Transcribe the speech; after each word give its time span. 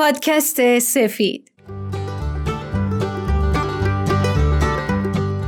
پادکست 0.00 0.78
سفید. 0.78 1.52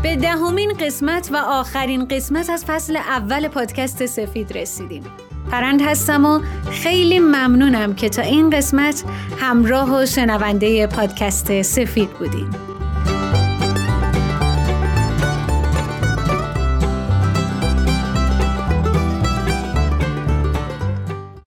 به 0.02 0.16
دهمین 0.16 0.72
قسمت 0.72 1.28
و 1.32 1.36
آخرین 1.36 2.08
قسمت 2.08 2.50
از 2.50 2.64
فصل 2.64 2.96
اول 2.96 3.48
پادکست 3.48 4.06
سفید 4.06 4.58
رسیدیم. 4.58 5.02
پرند 5.50 5.82
هستم 5.82 6.24
و 6.24 6.40
خیلی 6.70 7.18
ممنونم 7.18 7.94
که 7.94 8.08
تا 8.08 8.22
این 8.22 8.50
قسمت 8.50 9.04
همراه 9.38 9.96
و 9.96 10.06
شنونده 10.06 10.86
پادکست 10.86 11.62
سفید 11.62 12.10
بودیم 12.10 12.71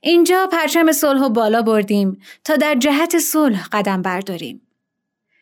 اینجا 0.07 0.47
پرچم 0.51 0.91
صلح 0.91 1.21
و 1.21 1.29
بالا 1.29 1.61
بردیم 1.61 2.17
تا 2.43 2.55
در 2.55 2.75
جهت 2.75 3.19
صلح 3.19 3.67
قدم 3.71 4.01
برداریم. 4.01 4.61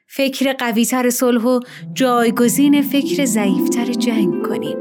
فکر 0.07 0.53
قویتر 0.53 1.09
صلح 1.09 1.43
و 1.43 1.59
جایگزین 1.93 2.81
فکر 2.81 3.25
ضعیفتر 3.25 3.85
جنگ 3.85 4.47
کنیم. 4.47 4.77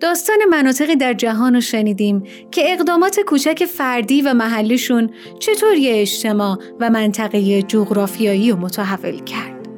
داستان 0.00 0.36
مناطقی 0.50 0.96
در 0.96 1.14
جهان 1.14 1.54
رو 1.54 1.60
شنیدیم 1.60 2.22
که 2.50 2.72
اقدامات 2.72 3.20
کوچک 3.20 3.64
فردی 3.64 4.22
و 4.22 4.34
محلیشون 4.34 5.10
چطور 5.38 5.74
یه 5.74 6.00
اجتماع 6.00 6.58
و 6.80 6.90
منطقه 6.90 7.62
جغرافیایی 7.62 8.50
رو 8.50 8.56
متحول 8.56 9.24
کرد. 9.24 9.68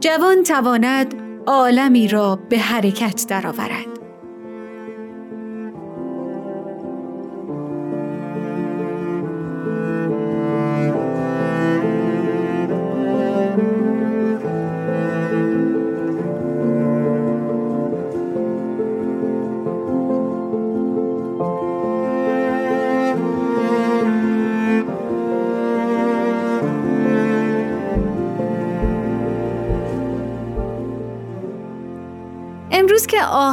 جوان 0.00 0.42
تواند 0.42 1.14
عالمی 1.46 2.08
را 2.08 2.38
به 2.48 2.58
حرکت 2.58 3.26
درآورد. 3.28 4.03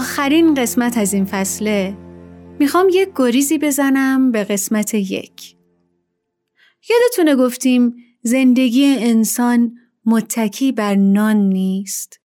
آخرین 0.01 0.53
قسمت 0.53 0.97
از 0.97 1.13
این 1.13 1.25
فصله 1.25 1.97
می‌خوام 2.59 2.87
یک 2.91 3.09
گریزی 3.15 3.57
بزنم 3.57 4.31
به 4.31 4.43
قسمت 4.43 4.93
یک. 4.93 5.55
یادتونه 6.89 7.35
گفتیم 7.35 7.95
زندگی 8.21 8.95
انسان 8.99 9.77
متکی 10.05 10.71
بر 10.71 10.95
نان 10.95 11.35
نیست؟ 11.35 12.19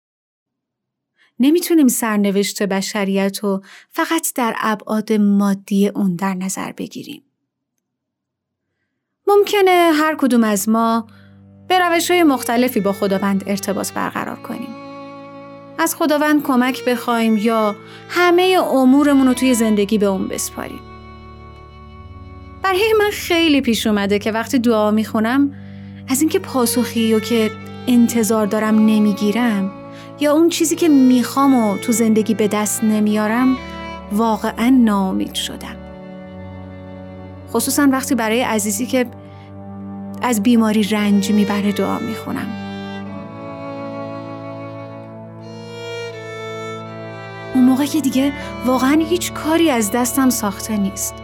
نمی‌تونیم 1.40 1.88
سرنوشت 1.88 2.62
بشریت 2.62 3.38
رو 3.38 3.62
فقط 3.90 4.34
در 4.34 4.56
ابعاد 4.58 5.12
مادی 5.12 5.88
اون 5.88 6.16
در 6.16 6.34
نظر 6.34 6.72
بگیریم. 6.72 7.22
ممکنه 9.26 9.90
هر 9.94 10.16
کدوم 10.18 10.44
از 10.44 10.68
ما 10.68 11.06
به 11.68 11.78
روش 11.78 12.10
های 12.10 12.22
مختلفی 12.22 12.80
با 12.80 12.92
خداوند 12.92 13.44
ارتباط 13.46 13.92
برقرار 13.92 14.42
کنیم. 14.42 14.81
از 15.82 15.94
خداوند 15.94 16.42
کمک 16.42 16.84
بخوایم 16.84 17.36
یا 17.36 17.76
همه 18.08 18.58
امورمون 18.72 19.26
رو 19.26 19.34
توی 19.34 19.54
زندگی 19.54 19.98
به 19.98 20.06
اون 20.06 20.28
بسپاریم. 20.28 20.80
برای 22.62 22.94
من 22.98 23.10
خیلی 23.12 23.60
پیش 23.60 23.86
اومده 23.86 24.18
که 24.18 24.32
وقتی 24.32 24.58
دعا 24.58 24.90
می‌خونم 24.90 25.54
از 26.08 26.20
اینکه 26.20 26.38
پاسخی 26.38 27.14
و 27.14 27.20
که 27.20 27.50
انتظار 27.86 28.46
دارم 28.46 28.74
نمی‌گیرم 28.74 29.70
یا 30.20 30.32
اون 30.32 30.48
چیزی 30.48 30.76
که 30.76 30.88
می‌خوام 30.88 31.54
و 31.54 31.76
تو 31.76 31.92
زندگی 31.92 32.34
به 32.34 32.48
دست 32.48 32.84
نمیارم 32.84 33.56
واقعا 34.12 34.70
ناامید 34.70 35.34
شدم. 35.34 35.76
خصوصا 37.52 37.88
وقتی 37.92 38.14
برای 38.14 38.42
عزیزی 38.42 38.86
که 38.86 39.06
از 40.22 40.42
بیماری 40.42 40.82
رنج 40.82 41.30
می‌بره 41.30 41.72
دعا 41.72 41.98
می‌خونم. 41.98 42.61
اون 47.54 47.64
موقع 47.64 47.86
که 47.86 48.00
دیگه 48.00 48.32
واقعا 48.66 49.02
هیچ 49.08 49.32
کاری 49.32 49.70
از 49.70 49.90
دستم 49.90 50.30
ساخته 50.30 50.76
نیست. 50.76 51.14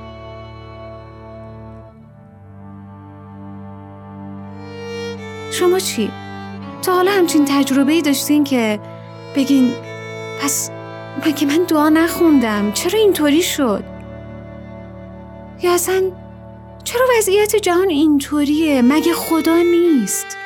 شما 5.53 5.79
چی؟ 5.79 6.11
تا 6.83 6.93
حالا 6.95 7.11
همچین 7.11 7.45
تجربه 7.45 7.93
ای 7.93 8.03
داشتین 8.03 8.45
که 8.45 8.81
بگین 9.37 9.73
پس 10.43 10.71
مگه 11.27 11.47
من 11.47 11.65
دعا 11.65 11.89
نخوندم 11.89 12.73
چرا 12.73 12.99
اینطوری 12.99 13.43
شد؟ 13.43 13.85
یا 15.63 15.75
اصلا 15.75 16.03
چرا 16.85 17.07
وضعیت 17.19 17.57
جهان 17.57 17.89
اینطوریه 17.89 18.83
مگه 18.83 19.13
خدا 19.13 19.57
نیست؟ 19.57 20.38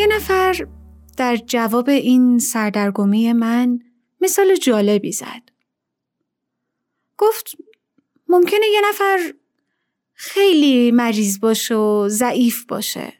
یه 0.00 0.06
نفر 0.06 0.66
در 1.16 1.36
جواب 1.36 1.88
این 1.88 2.38
سردرگمی 2.38 3.32
من 3.32 3.78
مثال 4.20 4.56
جالبی 4.56 5.12
زد. 5.12 5.42
گفت 7.18 7.56
ممکنه 8.28 8.66
یه 8.72 8.80
نفر 8.88 9.34
خیلی 10.12 10.90
مریض 10.90 11.40
باشه 11.40 11.74
و 11.74 12.08
ضعیف 12.08 12.64
باشه. 12.64 13.12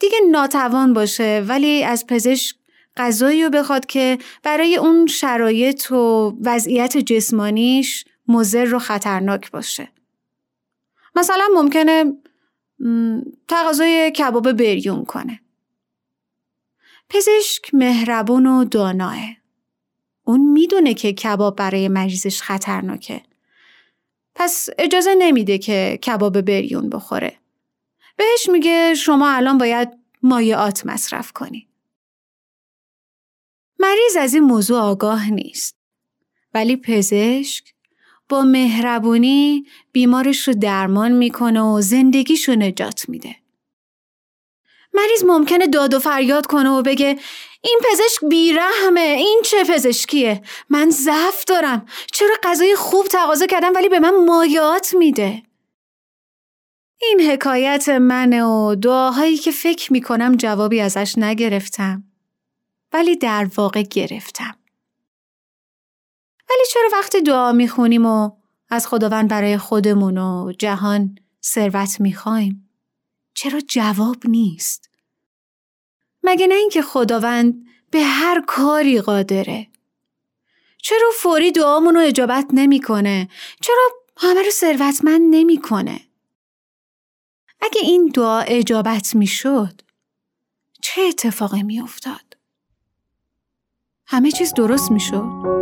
دیگه 0.00 0.18
ناتوان 0.30 0.92
باشه 0.92 1.44
ولی 1.48 1.84
از 1.84 2.06
پزشک 2.06 2.56
غذایی 2.96 3.44
رو 3.44 3.50
بخواد 3.50 3.86
که 3.86 4.18
برای 4.42 4.76
اون 4.76 5.06
شرایط 5.06 5.92
و 5.92 6.36
وضعیت 6.44 6.96
جسمانیش 6.96 8.04
مضر 8.28 8.74
و 8.74 8.78
خطرناک 8.78 9.50
باشه. 9.50 9.88
مثلا 11.14 11.48
ممکنه 11.54 12.04
تقاضای 13.48 14.10
کباب 14.10 14.52
بریون 14.52 15.04
کنه. 15.04 15.40
پزشک 17.08 17.74
مهربون 17.74 18.46
و 18.46 18.64
داناه. 18.64 19.18
اون 20.24 20.52
می‌دونه 20.52 20.94
که 20.94 21.12
کباب 21.12 21.56
برای 21.56 21.88
مریضش 21.88 22.42
خطرناکه. 22.42 23.22
پس 24.34 24.68
اجازه 24.78 25.14
نمیده 25.14 25.58
که 25.58 25.98
کباب 26.02 26.40
بریون 26.40 26.90
بخوره. 26.90 27.38
بهش 28.16 28.48
میگه 28.48 28.94
شما 28.94 29.30
الان 29.30 29.58
باید 29.58 29.88
مایعات 30.22 30.86
مصرف 30.86 31.32
کنی. 31.32 31.68
مریض 33.78 34.16
از 34.18 34.34
این 34.34 34.42
موضوع 34.42 34.78
آگاه 34.80 35.30
نیست. 35.30 35.76
ولی 36.54 36.76
پزشک 36.76 37.74
با 38.30 38.42
مهربونی 38.42 39.66
بیمارش 39.92 40.48
رو 40.48 40.54
درمان 40.54 41.12
می‌کنه 41.12 41.60
و 41.60 41.80
زندگیش 41.80 42.48
رو 42.48 42.54
نجات 42.54 43.08
میده. 43.08 43.36
مریض 44.94 45.24
ممکنه 45.24 45.66
داد 45.66 45.94
و 45.94 45.98
فریاد 45.98 46.46
کنه 46.46 46.70
و 46.70 46.82
بگه 46.82 47.18
این 47.62 47.80
پزشک 47.90 48.24
بیرحمه 48.30 49.00
این 49.00 49.40
چه 49.44 49.64
پزشکیه؟ 49.64 50.42
من 50.68 50.90
ضعف 50.90 51.44
دارم. 51.44 51.86
چرا 52.12 52.34
غذای 52.42 52.74
خوب 52.76 53.06
تقاضا 53.06 53.46
کردم 53.46 53.72
ولی 53.74 53.88
به 53.88 54.00
من 54.00 54.24
مایات 54.24 54.94
میده؟ 54.94 55.42
این 57.02 57.20
حکایت 57.30 57.88
منه 57.88 58.44
و 58.44 58.74
دعاهایی 58.74 59.36
که 59.36 59.50
فکر 59.50 59.92
می‌کنم 59.92 60.36
جوابی 60.36 60.80
ازش 60.80 61.14
نگرفتم. 61.18 62.04
ولی 62.92 63.16
در 63.16 63.48
واقع 63.56 63.82
گرفتم. 63.82 64.59
ولی 66.50 66.62
چرا 66.72 66.88
وقتی 66.92 67.20
دعا 67.20 67.52
می‌خونیم 67.52 68.06
و 68.06 68.30
از 68.68 68.86
خداوند 68.86 69.30
برای 69.30 69.58
خودمون 69.58 70.18
و 70.18 70.52
جهان 70.58 71.18
ثروت 71.44 72.00
می‌خوایم 72.00 72.70
چرا 73.34 73.60
جواب 73.60 74.16
نیست 74.24 74.90
مگه 76.22 76.46
نه 76.46 76.54
اینکه 76.54 76.82
خداوند 76.82 77.66
به 77.90 78.00
هر 78.02 78.44
کاری 78.46 79.00
قادره 79.00 79.66
چرا 80.82 81.10
فوری 81.14 81.52
دعامون 81.52 81.94
رو 81.94 82.00
اجابت 82.00 82.46
نمی‌کنه؟ 82.52 83.28
چرا 83.60 83.90
همه 84.16 84.42
رو 84.42 84.50
ثروتمند 84.50 85.22
نمی‌کنه؟ 85.30 86.00
اگه 87.60 87.80
این 87.80 88.06
دعا 88.14 88.40
اجابت 88.40 89.14
می‌شد 89.16 89.80
چه 90.82 91.02
اتفاقی 91.02 91.62
میافتاد؟ 91.62 92.36
همه 94.06 94.30
چیز 94.30 94.54
درست 94.54 94.90
می‌شد؟ 94.90 95.59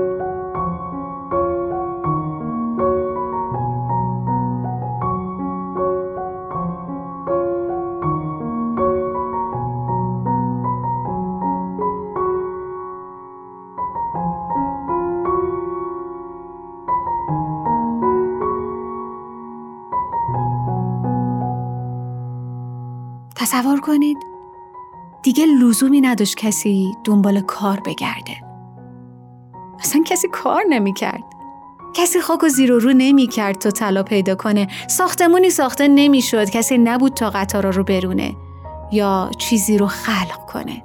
تصور 23.58 23.80
کنید. 23.80 24.18
دیگه 25.22 25.46
لزومی 25.46 26.00
نداشت 26.00 26.36
کسی 26.36 26.92
دنبال 27.04 27.40
کار 27.40 27.80
بگرده. 27.86 28.36
اصلا 29.80 30.02
کسی 30.02 30.28
کار 30.28 30.62
نمی‌کرد. 30.68 31.22
کسی 31.94 32.20
خاک 32.20 32.42
و 32.44 32.48
زیر 32.48 32.72
و 32.72 32.78
رو 32.78 32.92
نمی‌کرد 32.92 33.58
تا 33.58 33.70
طلا 33.70 34.02
پیدا 34.02 34.34
کنه. 34.34 34.68
ساختمونی 34.88 35.50
ساخته 35.50 35.88
نمی‌شد. 35.88 36.50
کسی 36.50 36.78
نبود 36.78 37.14
تا 37.14 37.30
قطارا 37.30 37.70
رو 37.70 37.84
برونه 37.84 38.36
یا 38.92 39.30
چیزی 39.38 39.78
رو 39.78 39.86
خلق 39.86 40.46
کنه. 40.46 40.82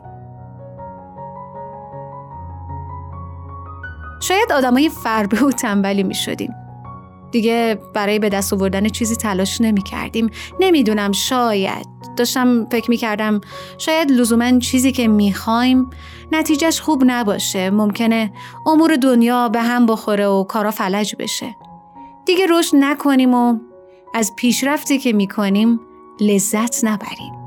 شاید 4.22 4.52
آدمای 4.52 4.90
فربه 4.90 5.46
و 5.46 5.52
تنبلی 5.52 6.04
می 6.04 6.16
شدیم. 6.16 6.54
دیگه 7.34 7.80
برای 7.94 8.20
به 8.20 8.30
دست 8.30 8.54
آوردن 8.54 8.90
چیزی 8.90 9.16
تلاش 9.16 9.62
نمی 9.62 9.82
کردیم. 9.82 10.30
نمی‌دونم 10.60 11.12
شاید 11.12 11.88
داشتم 12.18 12.66
فکر 12.72 12.90
می 12.90 12.98
کردم 12.98 13.42
شاید 13.78 14.12
لزوما 14.12 14.60
چیزی 14.60 14.92
که 14.92 15.08
می 15.08 15.34
خوایم 15.34 15.90
نتیجهش 16.32 16.82
خوب 16.82 17.04
نباشه. 17.06 17.70
ممکنه 17.70 18.34
امور 18.68 18.96
دنیا 18.96 19.50
به 19.50 19.62
هم 19.62 19.86
بخوره 19.86 20.28
و 20.28 20.44
کارا 20.44 20.72
فلج 20.72 21.16
بشه. 21.20 21.56
دیگه 22.26 22.46
رشد 22.50 22.76
نکنیم 22.76 23.34
و 23.34 23.60
از 24.14 24.36
پیشرفتی 24.36 24.98
که 24.98 25.14
می 25.14 25.28
کنیم 25.28 25.80
لذت 26.20 26.84
نبریم. 26.84 27.43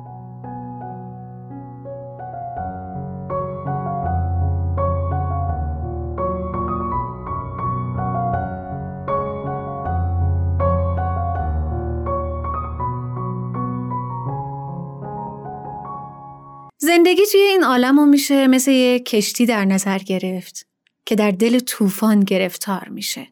زندگی 16.96 17.22
توی 17.32 17.40
این 17.40 17.64
عالم 17.64 18.08
میشه 18.08 18.46
مثل 18.46 18.70
یه 18.70 18.98
کشتی 18.98 19.46
در 19.46 19.64
نظر 19.64 19.98
گرفت 19.98 20.66
که 21.06 21.14
در 21.14 21.31
دل 21.31 21.58
طوفان 21.58 22.20
گرفتار 22.20 22.88
میشه. 22.88 23.28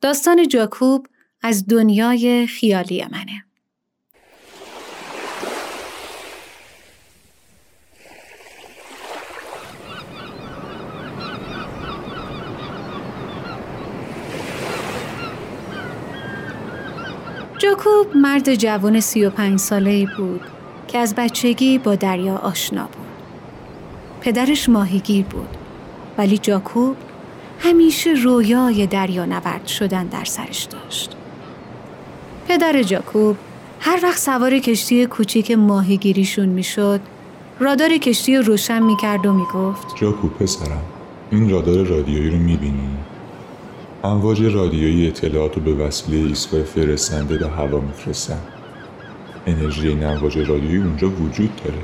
داستان 0.00 0.48
جاکوب 0.48 1.06
از 1.42 1.66
دنیای 1.66 2.46
خیالی 2.46 3.04
منه. 3.04 3.44
جاکوب 17.58 18.16
مرد 18.16 18.54
جوان 18.54 19.00
سی 19.00 19.24
و 19.24 19.30
پنج 19.30 19.58
ساله 19.58 19.90
ای 19.90 20.08
بود 20.16 20.51
که 20.92 20.98
از 20.98 21.14
بچگی 21.14 21.78
با 21.78 21.94
دریا 21.94 22.36
آشنا 22.36 22.82
بود. 22.82 23.06
پدرش 24.20 24.68
ماهیگیر 24.68 25.24
بود 25.24 25.48
ولی 26.18 26.38
جاکوب 26.38 26.96
همیشه 27.58 28.10
رویای 28.10 28.86
دریا 28.86 29.24
نورد 29.24 29.66
شدن 29.66 30.06
در 30.06 30.24
سرش 30.24 30.64
داشت. 30.64 31.16
پدر 32.48 32.82
جاکوب 32.82 33.36
هر 33.80 34.00
وقت 34.02 34.18
سوار 34.18 34.58
کشتی 34.58 35.06
کوچیک 35.06 35.50
ماهیگیریشون 35.50 36.48
می‌شد 36.48 37.00
رادار 37.60 37.96
کشتی 37.96 38.36
رو 38.36 38.42
روشن 38.42 38.82
می‌کرد 38.82 39.26
و 39.26 39.32
می‌گفت 39.32 39.86
جاکوب 40.00 40.34
پسرم 40.34 40.82
این 41.30 41.50
رادار 41.50 41.86
رادیویی 41.86 42.30
رو 42.30 42.36
می‌بینی؟ 42.36 42.96
امواج 44.04 44.42
رادیویی 44.42 45.08
اطلاعات 45.08 45.54
رو 45.56 45.62
به 45.62 45.74
وسیله 45.74 46.28
ایستگاه 46.28 46.62
فرستنده 46.62 47.36
در 47.36 47.50
هوا 47.50 47.80
میفرستن 47.80 48.40
انرژی 49.46 49.88
این 49.88 50.04
امواج 50.04 50.38
رادیویی 50.38 50.76
اونجا 50.76 51.08
وجود 51.08 51.50
داره. 51.64 51.78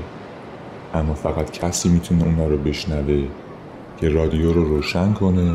اما 0.95 1.15
فقط 1.15 1.51
کسی 1.51 1.89
می‌تونه 1.89 2.25
اونا 2.25 2.47
رو 2.47 2.59
بشنوه 2.59 3.25
که 4.01 4.09
رادیو 4.09 4.53
رو 4.53 4.65
روشن 4.65 5.13
کنه 5.13 5.53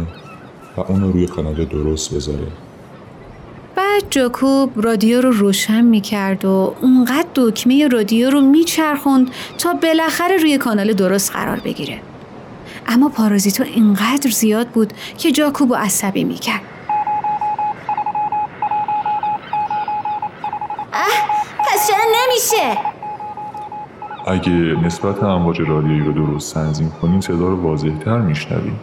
و 0.77 0.81
اونو 0.81 1.11
روی 1.11 1.27
کانال 1.27 1.65
درست 1.65 2.15
بذاره. 2.15 2.47
بعد 3.75 4.03
جاکوب 4.09 4.85
رادیو 4.85 5.21
رو 5.21 5.31
روشن 5.31 5.81
می‌کرد 5.81 6.45
و 6.45 6.75
اونقدر 6.81 7.27
دکمه 7.35 7.87
رادیو 7.87 8.29
رو 8.29 8.41
میچرخوند 8.41 9.31
تا 9.57 9.73
بالاخره 9.73 10.37
روی 10.37 10.57
کانال 10.57 10.93
درست 10.93 11.31
قرار 11.31 11.59
بگیره. 11.59 11.99
اما 12.87 13.09
پارازیتو 13.09 13.63
اینقدر 13.63 14.29
زیاد 14.31 14.67
بود 14.67 14.93
که 15.17 15.31
جاکوب 15.31 15.69
رو 15.69 15.75
عصبی 15.75 16.23
می‌کرد. 16.23 16.61
اگه 24.27 24.51
نسبت 24.51 25.23
امواج 25.23 25.61
رادیویی 25.61 25.99
رو 25.99 26.11
درست 26.11 26.53
تنظیم 26.53 26.89
کنیم 27.01 27.21
صدا 27.21 27.47
رو 27.47 27.61
واضحتر 27.61 28.17
میشنویم. 28.17 28.79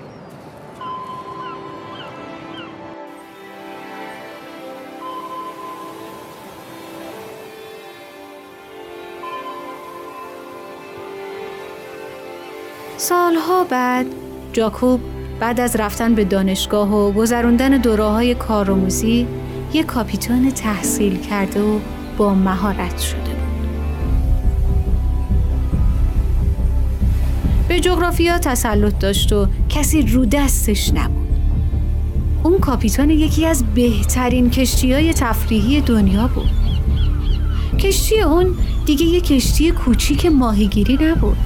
سالها 12.96 13.64
بعد 13.64 14.06
جاکوب 14.52 15.00
بعد 15.40 15.60
از 15.60 15.76
رفتن 15.76 16.14
به 16.14 16.24
دانشگاه 16.24 16.94
و 16.94 17.12
گذراندن 17.12 17.70
دوره 17.70 18.04
های 18.04 18.34
کارآموزی 18.34 19.26
یک 19.72 19.86
کاپیتان 19.86 20.50
تحصیل 20.50 21.20
کرده 21.20 21.62
و 21.62 21.78
با 22.16 22.34
مهارت 22.34 22.98
شده. 22.98 23.29
به 27.70 27.80
جغرافیا 27.80 28.38
تسلط 28.38 28.98
داشت 28.98 29.32
و 29.32 29.46
کسی 29.68 30.02
رو 30.02 30.26
دستش 30.26 30.92
نبود. 30.94 31.28
اون 32.42 32.58
کاپیتان 32.58 33.10
یکی 33.10 33.46
از 33.46 33.64
بهترین 33.74 34.50
کشتی 34.50 34.92
های 34.92 35.12
تفریحی 35.12 35.80
دنیا 35.80 36.28
بود. 36.28 36.50
کشتی 37.78 38.20
اون 38.20 38.54
دیگه 38.86 39.04
یه 39.04 39.20
کشتی 39.20 39.70
کوچیک 39.70 40.26
ماهیگیری 40.26 40.98
نبود. 41.02 41.36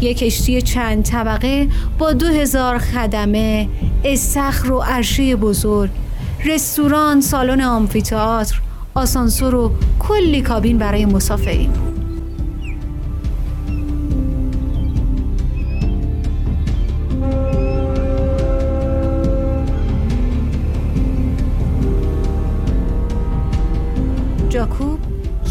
یه 0.00 0.14
کشتی 0.14 0.62
چند 0.62 1.02
طبقه 1.02 1.68
با 1.98 2.12
دو 2.12 2.26
هزار 2.26 2.78
خدمه، 2.78 3.68
استخر 4.04 4.72
و 4.72 4.78
عرشه 4.78 5.36
بزرگ، 5.36 5.90
رستوران، 6.44 7.20
سالن 7.20 7.60
آمفیتئاتر، 7.60 8.60
آسانسور 8.94 9.54
و 9.54 9.72
کلی 9.98 10.42
کابین 10.42 10.78
برای 10.78 11.06
مسافرین 11.06 11.70
بود. 11.70 11.91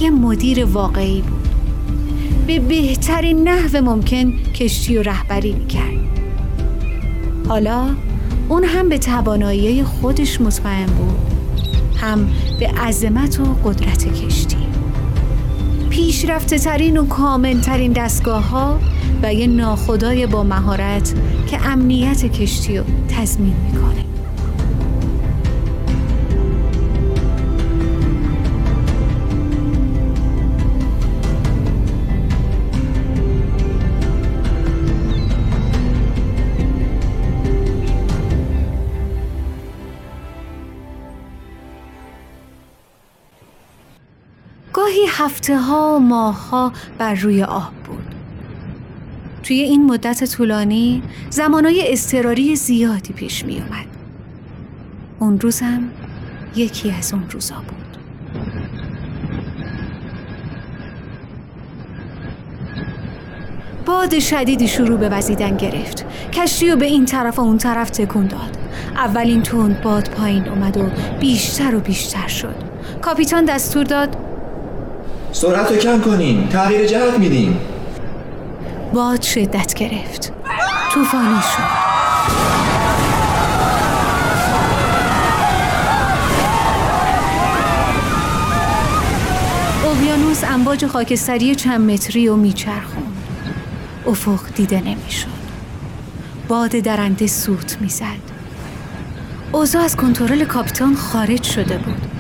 یه 0.02 0.10
مدیر 0.10 0.66
واقعی 0.66 1.22
بود. 1.22 1.48
به 2.48 2.60
بهترین 2.60 3.48
نحو 3.48 3.82
ممکن 3.82 4.34
کشتی 4.34 4.98
و 4.98 5.02
رهبری 5.02 5.52
می‌کرد. 5.52 6.00
حالا 7.48 7.90
اون 8.50 8.64
هم 8.64 8.90
به 8.90 8.98
توانایی 8.98 9.84
خودش 9.84 10.42
مطمئن 10.42 10.86
بود. 10.86 11.18
هم 11.98 12.30
به 12.60 12.68
عظمت 12.68 13.40
و 13.40 13.44
قدرت 13.44 14.14
کشتی. 14.14 14.58
پیشرفته 15.90 16.58
ترین 16.58 16.98
و 16.98 17.06
کامل 17.06 17.60
ترین 17.60 17.92
دستگاه 17.92 18.50
ها 18.50 18.80
و 19.24 19.34
یه 19.34 19.48
ناخدای 19.48 20.28
با 20.28 20.44
مهارت 20.44 21.14
که 21.48 21.68
امنیت 21.68 22.26
کشتی 22.26 22.78
رو 22.78 22.84
تضمین 23.10 23.56
می‌کنه 23.66 23.91
هفته 45.22 45.58
ها 45.58 45.96
و 45.96 46.00
ماه 46.00 46.50
ها 46.50 46.72
بر 46.98 47.14
روی 47.14 47.44
آب 47.44 47.74
بود. 47.86 48.16
توی 49.44 49.60
این 49.60 49.86
مدت 49.86 50.24
طولانی 50.24 51.04
زمانای 51.30 51.94
استراری 51.94 52.56
زیادی 52.56 53.14
پیش 53.14 53.46
می 53.46 53.56
اومد. 53.56 53.86
اون 55.20 55.40
روز 55.40 55.60
هم 55.60 55.90
یکی 56.56 56.92
از 56.92 57.14
اون 57.14 57.24
روزا 57.30 57.56
بود. 57.56 57.98
باد 63.86 64.20
شدیدی 64.20 64.68
شروع 64.68 64.98
به 64.98 65.10
وزیدن 65.10 65.58
گرفت 65.58 66.06
کشتی 66.34 66.70
رو 66.70 66.78
به 66.78 66.86
این 66.86 67.06
طرف 67.06 67.40
و 67.40 67.42
اون 67.42 67.58
طرف 67.58 67.90
تکون 67.90 68.28
داد 68.28 68.58
اولین 68.96 69.44
تند 69.44 69.82
باد 69.82 70.10
پایین 70.10 70.48
اومد 70.48 70.78
و 70.78 70.90
بیشتر 71.20 71.76
و 71.76 71.80
بیشتر 71.80 72.28
شد 72.28 72.56
کاپیتان 73.02 73.46
دستور 73.46 73.84
داد 73.84 74.31
سرعت 75.34 75.72
رو 75.72 75.78
کم 75.78 76.02
کنین 76.02 76.50
تغییر 76.50 76.86
جهت 76.86 77.20
میدیم. 77.20 77.60
باد 78.94 79.22
شدت 79.22 79.74
گرفت. 79.74 80.34
طوفانی 80.94 81.42
شد. 81.42 81.82
اقیانوس 89.86 90.44
امواج 90.44 90.86
خاکستری 90.86 91.56
چند 91.56 91.92
متری 91.92 92.28
و 92.28 92.36
میچرخوند. 92.36 93.18
افق 94.08 94.40
دیده 94.56 94.82
نمی‌شد. 94.82 95.28
باد 96.48 96.72
درنده 96.72 97.28
سوت 97.28 97.78
می‌زد. 97.82 98.32
اوضاع 99.52 99.84
از 99.84 99.96
کنترل 99.96 100.46
کاپیتان 100.46 100.96
خارج 100.96 101.44
شده 101.44 101.78
بود. 101.78 102.11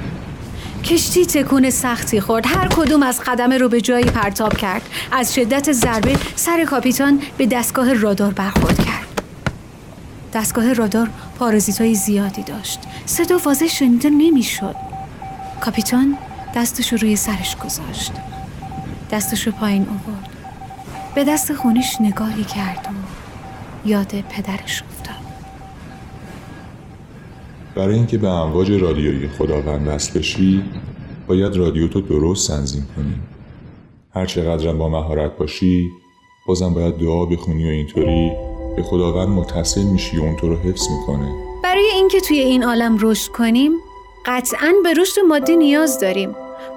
کشتی 0.84 1.26
تکون 1.26 1.70
سختی 1.70 2.22
خورد. 2.22 2.46
هر 2.48 2.68
کدوم 2.68 3.04
از 3.04 3.20
قدم 3.20 3.54
رو 3.54 3.70
به 3.70 3.82
جایی 3.82 4.06
پرتاب 4.06 4.58
کرد. 4.58 4.82
از 5.12 5.36
شدت 5.36 5.72
ضربه 5.72 6.18
سر 6.36 6.66
کاپیتان 6.66 7.22
به 7.38 7.46
دستگاه 7.46 7.94
رادار 7.94 8.34
برخورد 8.34 8.78
کرد. 8.86 9.22
دستگاه 10.34 10.74
رادار 10.74 11.10
پارازیت 11.40 11.82
های 11.82 11.96
زیادی 11.96 12.44
داشت. 12.44 12.80
صدا 13.06 13.38
واضح 13.38 13.68
شنیده 13.68 14.10
نمی‌شد. 14.10 14.76
کاپیتان 15.62 16.18
دستش 16.56 16.94
روی 16.94 17.16
سرش 17.16 17.58
گذاشت. 17.58 18.12
دستش 19.12 19.48
رو 19.48 19.54
پایین 19.54 19.82
آورد. 19.82 20.30
به 21.16 21.24
دست 21.24 21.54
خونش 21.54 21.98
نگاهی 22.02 22.44
کرد 22.44 22.88
و 23.86 23.88
یاد 23.88 24.12
پدرش 24.30 24.84
افتاد. 24.84 25.01
برای 27.76 27.96
اینکه 27.96 28.18
به 28.18 28.28
امواج 28.28 28.72
رادیویی 28.72 29.28
خداوند 29.28 29.88
وصل 29.88 30.20
بشی 30.20 30.64
باید 31.28 31.56
رادیو 31.56 31.88
تو 31.88 32.02
درست 32.02 32.52
تنظیم 32.52 32.88
کنی. 32.96 33.14
هر 34.14 34.26
چقدر 34.26 34.74
با 34.74 34.90
مهارت 34.90 35.38
باشی 35.38 35.90
بازم 36.48 36.74
باید 36.74 36.98
دعا 36.98 37.26
بخونی 37.26 37.66
و 37.66 37.70
اینطوری 37.70 38.32
به 38.76 38.84
خداوند 38.84 39.30
متصل 39.30 39.84
میشی 39.84 40.18
و 40.18 40.22
اون 40.22 40.36
تو 40.36 40.48
رو 40.48 40.56
حفظ 40.56 40.88
می‌کنه. 40.90 41.32
برای 41.64 41.86
اینکه 41.96 42.20
توی 42.20 42.40
این 42.40 42.64
عالم 42.64 42.98
رشد 43.02 43.32
کنیم 43.32 43.72
قطعا 44.26 44.74
به 44.84 44.94
رشد 44.94 45.22
مادی 45.22 45.58
نیاز 45.58 46.00
داریم. 46.00 46.30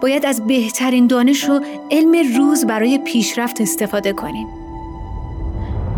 باید 0.03 0.27
از 0.27 0.47
بهترین 0.47 1.07
دانش 1.07 1.49
و 1.49 1.61
علم 1.91 2.37
روز 2.37 2.67
برای 2.67 2.99
پیشرفت 2.99 3.61
استفاده 3.61 4.13
کنیم. 4.13 4.47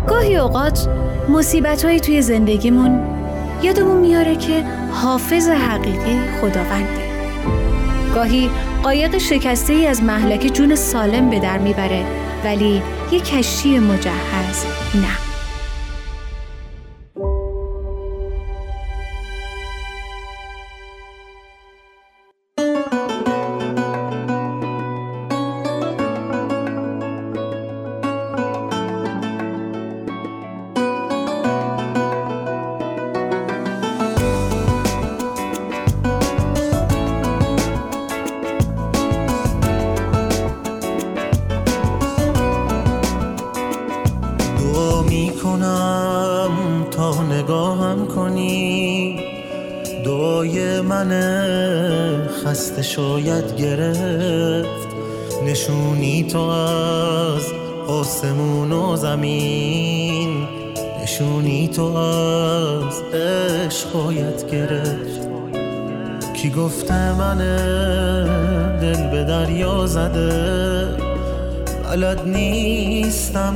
گاهی 0.07 0.35
اوقات 0.35 0.89
مصیبت 1.29 2.01
توی 2.01 2.21
زندگیمون 2.21 3.16
یادمون 3.63 3.97
میاره 3.97 4.35
که 4.35 4.63
حافظ 4.91 5.47
حقیقی 5.47 6.19
خداونده. 6.41 7.07
گاهی 8.15 8.49
قایق 8.83 9.17
شکسته 9.17 9.73
ای 9.73 9.87
از 9.87 10.03
محلک 10.03 10.51
جون 10.53 10.75
سالم 10.75 11.29
به 11.29 11.39
در 11.39 11.57
می‌بره 11.57 12.05
ولی 12.43 12.81
یه 13.11 13.19
کشتی 13.19 13.79
مجهز 13.79 14.65
نه. 14.95 15.26
نشونی 61.07 61.67
تو 61.67 61.95
از 61.95 63.01
عشق 63.13 63.93
باید 63.93 64.51
گرفت. 64.51 65.27
کی 66.33 66.49
گفته 66.49 67.13
من 67.13 67.37
دل 68.81 69.09
به 69.11 69.23
دریا 69.23 69.85
زده؟ 69.85 70.87
بلد 71.83 72.27
نیستم 72.27 73.55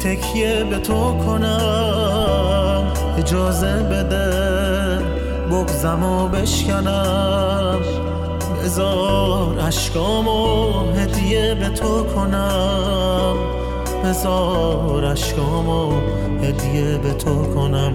تکیه 0.00 0.64
به 0.64 0.78
تو 0.78 1.18
کنم. 1.26 2.92
اجازه 3.18 3.72
بده 3.72 4.98
بغزم 5.50 6.04
و 6.04 6.28
بشکنم. 6.28 7.78
بزار 8.64 9.60
اشکامو 9.60 10.70
هدیه 10.96 11.54
به 11.54 11.68
تو 11.68 12.04
کنم. 12.04 13.36
بزار 14.04 15.04
اشکامو 15.04 16.00
هدیه 16.42 16.98
به 16.98 17.12
تو 17.14 17.54
کنم. 17.54 17.92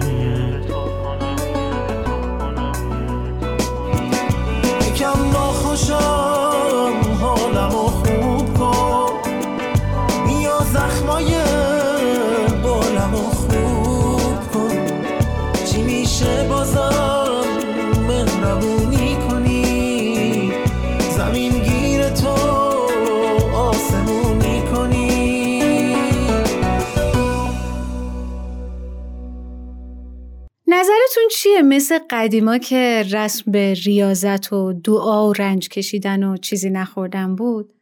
مثل 31.66 31.98
قدیما 32.10 32.58
که 32.58 33.04
رسم 33.12 33.52
به 33.52 33.74
ریاضت 33.74 34.52
و 34.52 34.72
دعا 34.72 35.28
و 35.28 35.32
رنج 35.32 35.68
کشیدن 35.68 36.22
و 36.22 36.36
چیزی 36.36 36.70
نخوردن 36.70 37.36
بود 37.36 37.72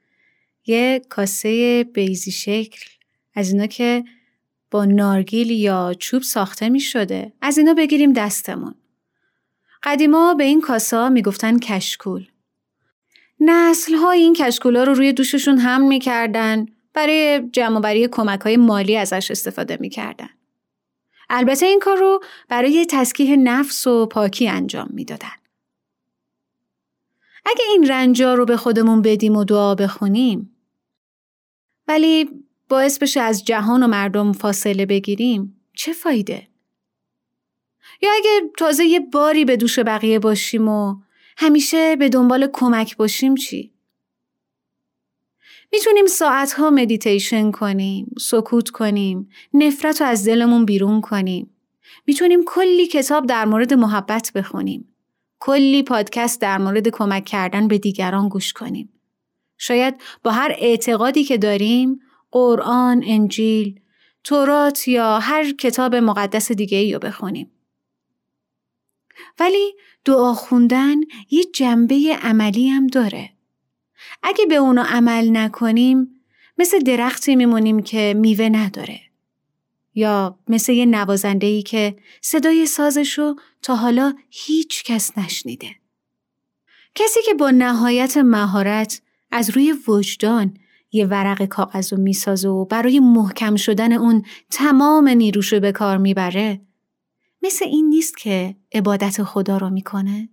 یه 0.66 1.02
کاسه 1.08 1.84
بیزی 1.84 2.30
شکل 2.30 2.84
از 3.34 3.52
اینا 3.52 3.66
که 3.66 4.04
با 4.70 4.84
نارگیل 4.84 5.50
یا 5.50 5.94
چوب 5.98 6.22
ساخته 6.22 6.68
می 6.68 6.80
شده 6.80 7.32
از 7.40 7.58
اینا 7.58 7.74
بگیریم 7.74 8.12
دستمون. 8.12 8.74
قدیما 9.82 10.34
به 10.34 10.44
این 10.44 10.60
کاسه 10.60 11.08
می‌گفتن 11.08 11.58
کشکول. 11.58 12.26
نسل 13.40 13.94
های 13.94 14.18
این 14.18 14.34
کشکول 14.34 14.76
ها 14.76 14.84
رو 14.84 14.94
روی 14.94 15.12
دوششون 15.12 15.58
هم 15.58 15.88
می‌کردن 15.88 16.66
برای 16.94 17.48
جمع 17.52 17.80
بری 17.80 18.08
کمک 18.08 18.40
های 18.40 18.56
مالی 18.56 18.96
ازش 18.96 19.30
استفاده 19.30 19.76
می‌کردن. 19.80 20.30
البته 21.34 21.66
این 21.66 21.80
کار 21.80 21.96
رو 21.96 22.20
برای 22.48 22.86
تزکیه 22.90 23.36
نفس 23.36 23.86
و 23.86 24.06
پاکی 24.06 24.48
انجام 24.48 24.88
می‌دادن. 24.90 25.36
اگه 27.46 27.64
این 27.68 27.88
رنجا 27.88 28.34
رو 28.34 28.44
به 28.44 28.56
خودمون 28.56 29.02
بدیم 29.02 29.36
و 29.36 29.44
دعا 29.44 29.74
بخونیم 29.74 30.56
ولی 31.88 32.30
باعث 32.68 32.98
بشه 32.98 33.20
از 33.20 33.44
جهان 33.44 33.82
و 33.82 33.86
مردم 33.86 34.32
فاصله 34.32 34.86
بگیریم 34.86 35.60
چه 35.74 35.92
فایده؟ 35.92 36.48
یا 38.02 38.10
اگه 38.16 38.50
تازه 38.58 38.84
یه 38.84 39.00
باری 39.00 39.44
به 39.44 39.56
دوش 39.56 39.78
بقیه 39.78 40.18
باشیم 40.18 40.68
و 40.68 40.96
همیشه 41.36 41.96
به 41.96 42.08
دنبال 42.08 42.48
کمک 42.52 42.96
باشیم 42.96 43.34
چی؟ 43.34 43.73
می‌تونیم 45.72 46.06
ساعتها 46.06 46.70
مدیتیشن 46.70 47.50
کنیم، 47.50 48.14
سکوت 48.18 48.70
کنیم، 48.70 49.28
نفرت 49.54 50.00
رو 50.00 50.06
از 50.06 50.28
دلمون 50.28 50.64
بیرون 50.64 51.00
کنیم. 51.00 51.50
می‌تونیم 52.06 52.40
کلی 52.46 52.86
کتاب 52.86 53.26
در 53.26 53.44
مورد 53.44 53.74
محبت 53.74 54.32
بخونیم. 54.34 54.94
کلی 55.40 55.82
پادکست 55.82 56.40
در 56.40 56.58
مورد 56.58 56.88
کمک 56.88 57.24
کردن 57.24 57.68
به 57.68 57.78
دیگران 57.78 58.28
گوش 58.28 58.52
کنیم. 58.52 58.88
شاید 59.58 59.94
با 60.22 60.30
هر 60.30 60.54
اعتقادی 60.58 61.24
که 61.24 61.38
داریم 61.38 62.00
قرآن، 62.30 63.02
انجیل، 63.06 63.80
تورات 64.24 64.88
یا 64.88 65.18
هر 65.18 65.52
کتاب 65.52 65.94
مقدس 65.94 66.52
دیگه 66.52 66.78
ای 66.78 66.92
رو 66.92 66.98
بخونیم. 66.98 67.50
ولی 69.38 69.74
دعا 70.04 70.34
خوندن 70.34 70.94
یه 71.30 71.44
جنبه 71.54 72.18
عملی 72.22 72.68
هم 72.68 72.86
داره. 72.86 73.33
اگه 74.26 74.46
به 74.46 74.54
اونو 74.54 74.82
عمل 74.82 75.36
نکنیم 75.36 76.08
مثل 76.58 76.78
درختی 76.78 77.36
میمونیم 77.36 77.82
که 77.82 78.14
میوه 78.16 78.48
نداره. 78.48 79.00
یا 79.94 80.38
مثل 80.48 80.72
یه 80.72 80.86
نوازنده 80.86 81.46
ای 81.46 81.62
که 81.62 81.96
صدای 82.20 82.66
سازشو 82.66 83.34
تا 83.62 83.76
حالا 83.76 84.14
هیچ 84.30 84.84
کس 84.84 85.18
نشنیده. 85.18 85.70
کسی 86.94 87.20
که 87.26 87.34
با 87.34 87.50
نهایت 87.50 88.16
مهارت 88.16 89.02
از 89.30 89.50
روی 89.50 89.74
وجدان 89.88 90.56
یه 90.92 91.06
ورق 91.06 91.44
کاغذ 91.44 91.92
رو 91.92 91.98
می‌سازه 91.98 92.48
و 92.48 92.64
برای 92.64 93.00
محکم 93.00 93.56
شدن 93.56 93.92
اون 93.92 94.22
تمام 94.50 95.08
نیروشو 95.08 95.60
به 95.60 95.72
کار 95.72 95.98
می‌بره 95.98 96.60
مثل 97.42 97.64
این 97.64 97.88
نیست 97.88 98.16
که 98.18 98.56
عبادت 98.74 99.22
خدا 99.22 99.56
رو 99.56 99.70
می‌کنه؟ 99.70 100.28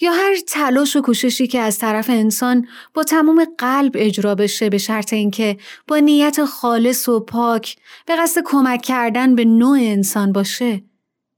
یا 0.00 0.12
هر 0.12 0.36
تلاش 0.46 0.96
و 0.96 1.00
کوششی 1.00 1.46
که 1.46 1.60
از 1.60 1.78
طرف 1.78 2.10
انسان 2.10 2.68
با 2.94 3.04
تمام 3.04 3.46
قلب 3.58 3.92
اجرا 3.94 4.34
بشه 4.34 4.70
به 4.70 4.78
شرط 4.78 5.12
اینکه 5.12 5.56
با 5.88 5.98
نیت 5.98 6.44
خالص 6.44 7.08
و 7.08 7.20
پاک 7.20 7.76
به 8.06 8.16
قصد 8.16 8.40
کمک 8.44 8.82
کردن 8.82 9.34
به 9.34 9.44
نوع 9.44 9.78
انسان 9.80 10.32
باشه 10.32 10.82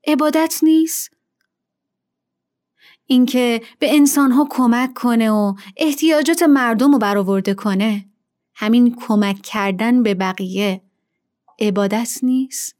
عبادت 0.07 0.59
نیست؟ 0.63 1.11
اینکه 3.07 3.63
به 3.79 3.95
انسانها 3.95 4.47
کمک 4.51 4.95
کنه 4.95 5.31
و 5.31 5.55
احتیاجات 5.77 6.43
مردم 6.43 6.93
رو 6.93 6.99
برآورده 6.99 7.55
کنه 7.55 8.05
همین 8.55 8.97
کمک 9.01 9.43
کردن 9.43 10.03
به 10.03 10.15
بقیه 10.15 10.83
عبادت 11.61 12.19
نیست؟ 12.23 12.77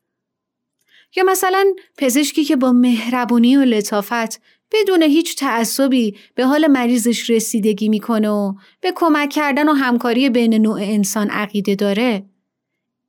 یا 1.17 1.25
مثلا 1.25 1.65
پزشکی 1.99 2.45
که 2.45 2.57
با 2.57 2.73
مهربونی 2.73 3.57
و 3.57 3.61
لطافت 3.61 4.41
بدون 4.73 5.03
هیچ 5.03 5.37
تعصبی 5.37 6.17
به 6.35 6.47
حال 6.47 6.67
مریضش 6.67 7.31
رسیدگی 7.31 7.89
می‌کنه 7.89 8.29
و 8.29 8.55
به 8.81 8.93
کمک 8.97 9.31
کردن 9.31 9.69
و 9.69 9.73
همکاری 9.73 10.31
بین 10.31 10.55
نوع 10.55 10.81
انسان 10.83 11.31
عقیده 11.31 11.75
داره 11.75 12.27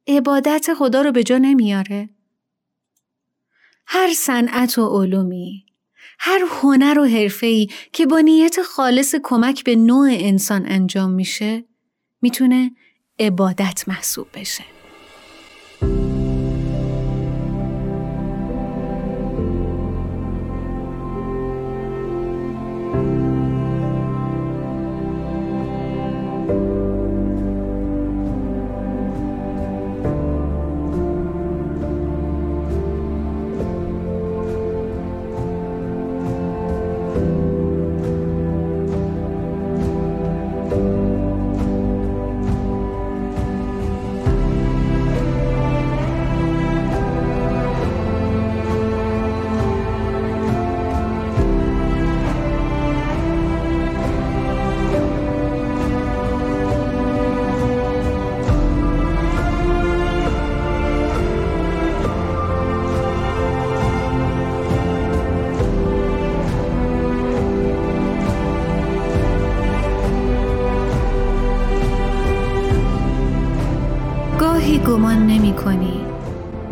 عبادت 0.07 0.73
خدا 0.73 1.01
رو 1.01 1.11
به 1.11 1.23
جا 1.23 1.37
نمیاره. 1.37 2.09
هر 3.85 4.13
صنعت 4.13 4.77
و 4.77 4.87
علومی 4.87 5.65
هر 6.19 6.41
هنر 6.61 6.99
و 6.99 7.05
حرفه‌ای 7.05 7.67
که 7.93 8.05
با 8.05 8.19
نیت 8.19 8.61
خالص 8.61 9.15
کمک 9.23 9.63
به 9.63 9.75
نوع 9.75 10.09
انسان 10.11 10.65
انجام 10.65 11.11
میشه 11.11 11.65
می‌تونه 12.21 12.71
عبادت 13.19 13.83
محسوب 13.87 14.27
بشه. 14.33 14.78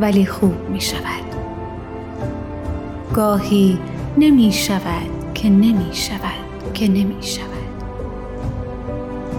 ولی 0.08 0.26
خوب 0.26 0.70
می 0.70 0.82
شود. 0.82 1.36
گاهی 3.14 3.80
نمی 4.18 4.52
شود 4.52 5.34
که 5.34 5.50
نمی 5.50 5.90
شود 5.92 6.74
که 6.74 6.88
نمی 6.88 7.18
شود. 7.22 7.48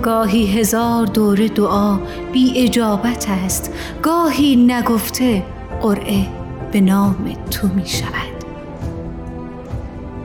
گاهی 0.02 0.46
هزار 0.46 1.07
دوره 1.07 1.48
دعا 1.48 1.98
بی 2.33 2.52
اجابت 2.57 3.26
است 3.44 3.72
گاهی 4.02 4.57
نگفته 4.57 5.42
قرعه 5.83 6.26
به 6.72 6.81
نام 6.81 7.33
تو 7.50 7.68
می 7.68 7.87
شود. 7.87 8.44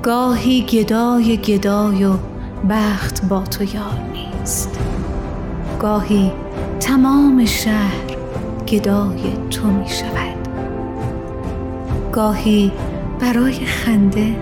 گاهی 0.01 0.61
گدای 0.61 1.37
گدای 1.37 2.05
و 2.05 2.13
بخت 2.69 3.25
با 3.25 3.43
تو 3.43 3.63
یار 3.63 3.99
نیست. 4.13 4.79
گاهی 5.79 6.31
تمام 6.79 7.45
شهر 7.45 8.13
گدای 8.67 9.33
تو 9.51 9.67
می 9.67 9.89
شود. 9.89 10.32
گاهی 12.13 12.71
برای 13.19 13.65
خنده 13.65 14.35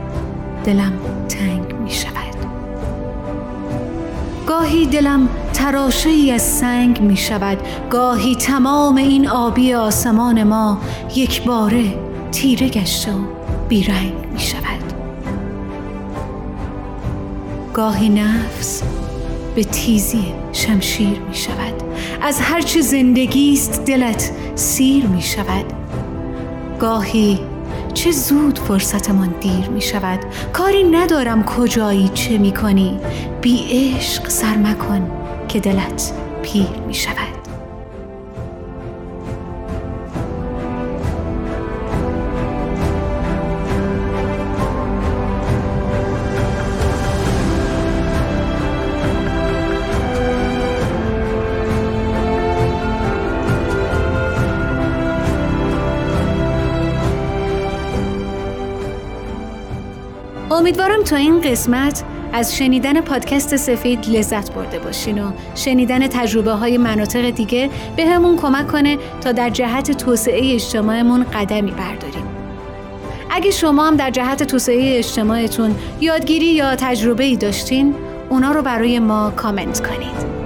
دلم 0.63 0.93
تنگ 1.29 1.75
می 1.83 1.91
شود. 1.91 2.11
گاهی 4.47 4.85
دلم 4.85 5.29
تراشه 5.53 6.09
ای 6.09 6.31
از 6.31 6.41
سنگ 6.41 7.01
می 7.01 7.17
شود. 7.17 7.57
گاهی 7.89 8.35
تمام 8.35 8.95
این 8.95 9.27
آبی 9.27 9.73
آسمان 9.73 10.43
ما 10.43 10.77
یک 11.15 11.43
باره 11.43 11.83
تیره 12.31 12.69
گشته 12.69 13.11
و 13.11 13.19
بیرنگ 13.69 14.13
می 14.33 14.39
شود. 14.39 14.93
گاهی 17.73 18.09
نفس 18.09 18.83
به 19.55 19.63
تیزی 19.63 20.25
شمشیر 20.53 21.19
می 21.19 21.35
شود. 21.35 21.83
از 22.21 22.41
هرچه 22.41 22.81
زندگی 22.81 23.53
است 23.53 23.85
دلت 23.85 24.31
سیر 24.55 25.05
می 25.05 25.21
شود. 25.21 25.65
گاهی 26.79 27.50
چه 27.91 28.11
زود 28.11 28.59
فرصتمان 28.59 29.35
دیر 29.39 29.69
می 29.69 29.81
شود. 29.81 30.19
کاری 30.53 30.83
ندارم 30.83 31.43
کجایی 31.43 32.09
چه 32.09 32.37
می 32.37 32.53
کنی. 32.53 32.99
بی 33.41 33.67
عشق 33.71 34.29
سر 34.29 34.57
مکن 34.57 35.11
که 35.47 35.59
دلت 35.59 36.13
پیر 36.43 36.69
می 36.87 36.93
شود. 36.93 37.30
امیدوارم 60.51 61.03
تا 61.03 61.15
این 61.15 61.41
قسمت 61.41 62.03
از 62.33 62.57
شنیدن 62.57 63.01
پادکست 63.01 63.55
سفید 63.55 64.09
لذت 64.09 64.51
برده 64.53 64.79
باشین 64.79 65.23
و 65.23 65.31
شنیدن 65.55 66.07
تجربه 66.07 66.51
های 66.51 66.77
مناطق 66.77 67.29
دیگه 67.29 67.69
به 67.95 68.05
همون 68.05 68.37
کمک 68.37 68.67
کنه 68.67 68.97
تا 69.21 69.31
در 69.31 69.49
جهت 69.49 69.91
توسعه 69.91 70.53
اجتماعمون 70.53 71.23
قدمی 71.23 71.71
برداریم. 71.71 72.27
اگه 73.29 73.51
شما 73.51 73.87
هم 73.87 73.95
در 73.95 74.09
جهت 74.09 74.43
توسعه 74.43 74.97
اجتماعتون 74.97 75.75
یادگیری 76.01 76.45
یا 76.45 76.75
تجربه 76.75 77.23
ای 77.23 77.35
داشتین، 77.35 77.95
اونا 78.29 78.51
رو 78.51 78.61
برای 78.61 78.99
ما 78.99 79.33
کامنت 79.35 79.87
کنید. 79.87 80.40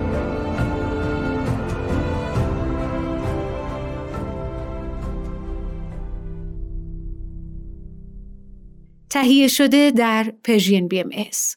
تهیه 9.25 9.47
شده 9.47 9.91
در 9.91 10.33
پرژین 10.43 10.87
بی 10.87 10.99
ام 10.99 11.09
ایس. 11.09 11.55